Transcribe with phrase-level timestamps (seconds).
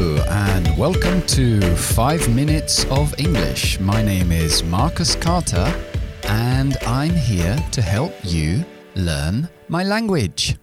[0.00, 3.78] And welcome to 5 Minutes of English.
[3.80, 5.70] My name is Marcus Carter,
[6.24, 8.64] and I'm here to help you
[8.94, 10.56] learn my language.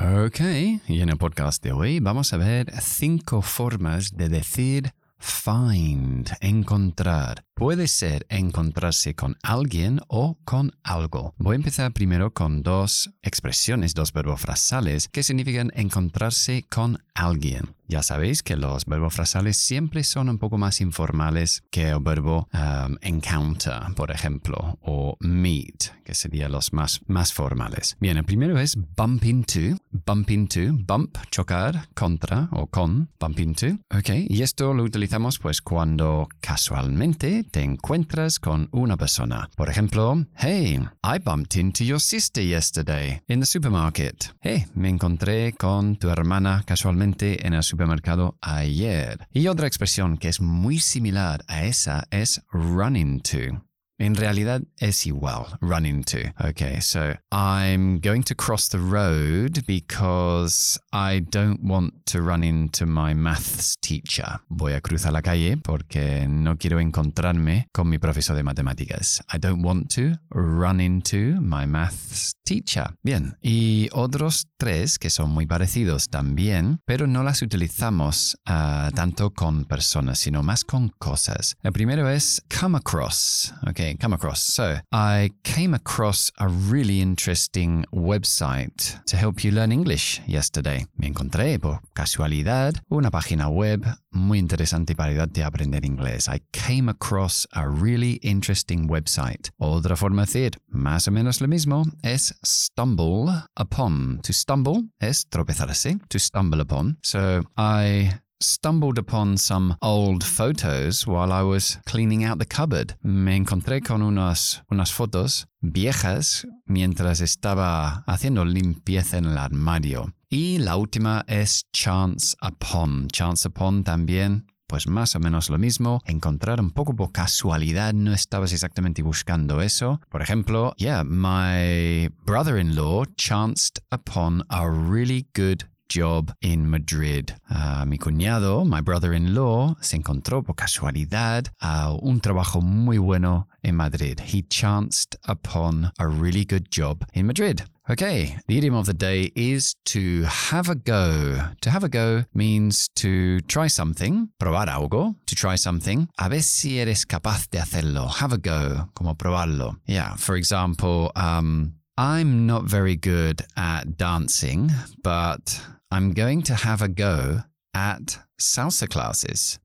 [0.00, 0.40] Ok,
[0.88, 7.44] y en el podcast de hoy vamos a ver cinco formas de decir find, encontrar.
[7.54, 11.34] Puede ser encontrarse con alguien o con algo.
[11.38, 17.74] Voy a empezar primero con dos expresiones, dos verbos frasales que significan encontrarse con alguien.
[17.92, 22.48] Ya sabéis que los verbos frasales siempre son un poco más informales que el verbo
[22.54, 27.98] um, encounter, por ejemplo, o meet, que serían los más, más formales.
[28.00, 33.66] Bien, el primero es bump into, bump into, bump, chocar, contra o con, bump into.
[33.90, 39.50] Ok, y esto lo utilizamos pues cuando casualmente te encuentras con una persona.
[39.56, 44.32] Por ejemplo, hey, I bumped into your sister yesterday in the supermarket.
[44.40, 49.26] Hey, me encontré con tu hermana casualmente en el supermercado ayer.
[49.32, 53.62] Y otra expresión que es muy similar a esa es run into.
[54.02, 56.18] En realidad es igual, run into.
[56.40, 62.84] Okay, so I'm going to cross the road because I don't want to run into
[62.84, 64.40] my maths teacher.
[64.48, 69.22] Voy a cruzar la calle porque no quiero encontrarme con mi profesor de matemáticas.
[69.32, 72.96] I don't want to run into my maths teacher.
[73.04, 79.30] Bien, y otros tres que son muy parecidos también, pero no las utilizamos uh, tanto
[79.30, 81.54] con personas, sino más con cosas.
[81.62, 83.54] El primero es come across.
[83.68, 84.40] Okay, come across.
[84.42, 90.86] So I came across a really interesting website to help you learn English yesterday.
[90.96, 96.28] Me encontré por casualidad una página web muy interesante para ayudarte a aprender inglés.
[96.28, 99.50] I came across a really interesting website.
[99.58, 104.20] Otra forma de decir más o menos lo mismo es stumble upon.
[104.22, 105.98] To stumble es tropezarse.
[106.08, 106.98] To stumble upon.
[107.02, 112.94] So I stumbled upon some old photos while I was cleaning out the cupboard.
[113.02, 120.12] Me encontré con unas, unas fotos viejas mientras estaba haciendo limpieza en el armario.
[120.28, 123.08] Y la última es chance upon.
[123.08, 128.14] Chance upon también pues más o menos lo mismo, encontrar un poco por casualidad, no
[128.14, 130.00] estabas exactamente buscando eso.
[130.08, 137.34] Por ejemplo, yeah, my brother-in-law chanced upon a really good job in Madrid.
[137.50, 143.76] Uh, mi cuñado, my brother-in-law, se encontró por casualidad uh, un trabajo muy bueno en
[143.76, 144.18] Madrid.
[144.20, 147.62] He chanced upon a really good job in Madrid.
[147.90, 151.36] Okay, the idiom of the day is to have a go.
[151.60, 156.08] To have a go means to try something, probar algo, to try something.
[156.18, 158.08] A ver si eres capaz de hacerlo.
[158.08, 159.76] Have a go, como probarlo.
[159.86, 164.70] Yeah, for example, um, I'm not very good at dancing,
[165.02, 165.60] but
[165.92, 167.42] I'm going to have a go
[167.74, 169.58] at salsa classes.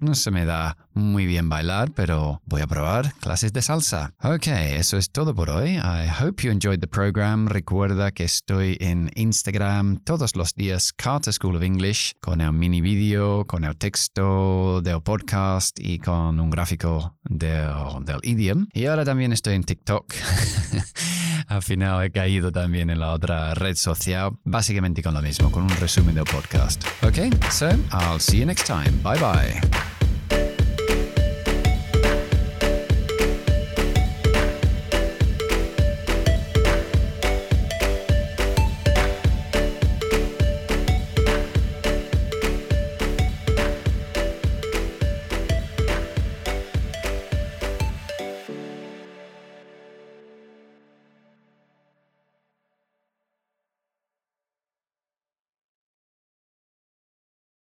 [0.00, 4.14] No se me da muy bien bailar, pero voy a probar clases de salsa.
[4.22, 5.76] Ok, eso es todo por hoy.
[5.76, 7.48] I hope you enjoyed the program.
[7.48, 12.80] Recuerda que estoy en Instagram todos los días, Carter School of English, con el mini
[12.80, 18.68] vídeo, con el texto del podcast y con un gráfico del, del idiom.
[18.72, 20.14] Y ahora también estoy en TikTok.
[21.48, 25.64] Al final he caído también en la otra red social, básicamente con lo mismo, con
[25.64, 26.84] un resumen del podcast.
[27.02, 28.90] Ok, so I'll see you next time.
[29.02, 29.93] Bye bye.